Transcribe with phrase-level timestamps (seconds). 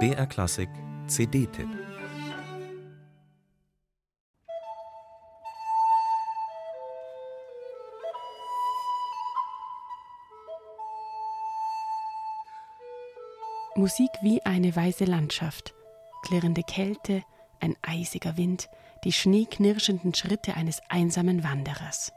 [0.00, 0.68] BR Klassik
[1.06, 1.68] CD-Tipp
[13.76, 15.74] Musik wie eine weiße Landschaft,
[16.22, 17.22] klirrende Kälte,
[17.60, 18.68] ein eisiger Wind,
[19.04, 22.12] die schneeknirschenden Schritte eines einsamen Wanderers.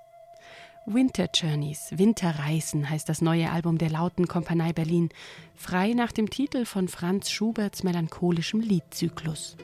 [0.89, 5.09] Winter Journeys, Winterreisen heißt das neue Album der Lauten Kompanie Berlin,
[5.53, 9.57] frei nach dem Titel von Franz Schuberts melancholischem Liedzyklus.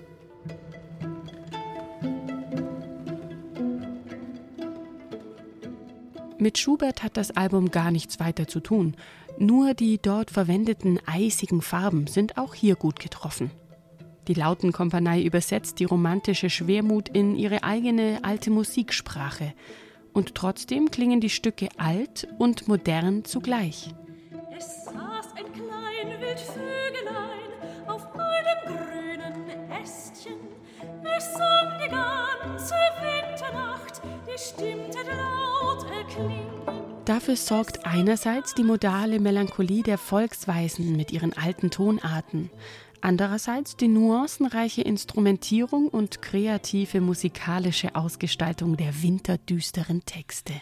[6.40, 8.98] Mit Schubert hat das Album gar nichts weiter zu tun.
[9.40, 13.50] Nur die dort verwendeten eisigen Farben sind auch hier gut getroffen.
[14.28, 19.54] Die Lautenkompanie übersetzt die romantische Schwermut in ihre eigene alte Musiksprache.
[20.14, 23.94] Und trotzdem klingen die Stücke alt und modern zugleich.
[24.56, 30.38] Es saß ein klein Wildvögelein auf einem grünen Ästchen.
[31.18, 36.64] Es sang die ganze Winternacht, die stimmte laut erklingen.
[37.06, 42.50] Dafür sorgt einerseits die modale Melancholie der Volksweisen mit ihren alten Tonarten,
[43.04, 50.54] andererseits die nuancenreiche Instrumentierung und kreative musikalische Ausgestaltung der winterdüsteren Texte.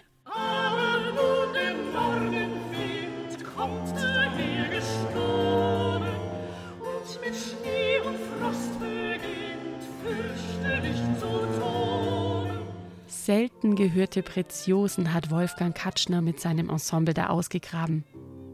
[13.08, 18.04] Selten gehörte Preziosen hat Wolfgang Katschner mit seinem Ensemble da ausgegraben.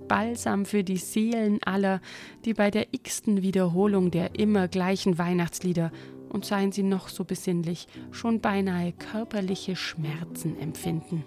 [0.07, 2.01] Balsam für die Seelen aller,
[2.45, 5.91] die bei der x-ten Wiederholung der immer gleichen Weihnachtslieder
[6.29, 11.23] und seien sie noch so besinnlich, schon beinahe körperliche Schmerzen empfinden.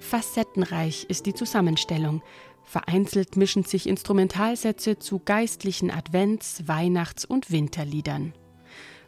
[0.00, 2.22] Facettenreich ist die Zusammenstellung.
[2.66, 8.34] Vereinzelt mischen sich Instrumentalsätze zu geistlichen Advents-, Weihnachts- und Winterliedern.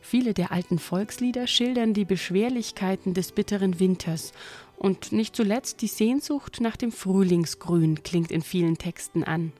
[0.00, 4.32] Viele der alten Volkslieder schildern die Beschwerlichkeiten des bitteren Winters
[4.76, 9.52] und nicht zuletzt die Sehnsucht nach dem Frühlingsgrün klingt in vielen Texten an.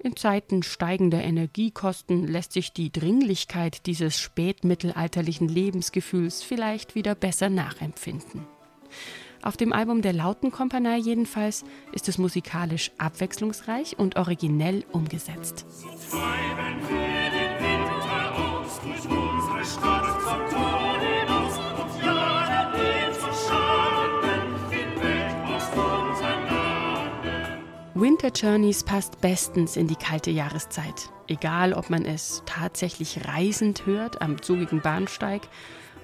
[0.00, 8.46] In Zeiten steigender Energiekosten lässt sich die Dringlichkeit dieses spätmittelalterlichen Lebensgefühls vielleicht wieder besser nachempfinden.
[9.44, 15.66] Auf dem Album der Lautenkompanie jedenfalls ist es musikalisch abwechslungsreich und originell umgesetzt.
[27.94, 31.10] Winter Journeys passt bestens in die kalte Jahreszeit.
[31.28, 35.42] Egal, ob man es tatsächlich reisend hört am zugigen Bahnsteig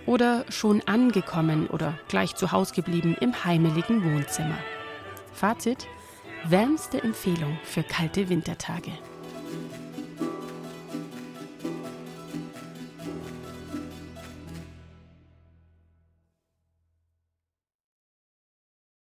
[0.07, 4.59] oder schon angekommen oder gleich zu Hause geblieben im heimeligen Wohnzimmer.
[5.33, 5.87] Fazit:
[6.45, 8.93] wärmste Empfehlung für kalte Wintertage.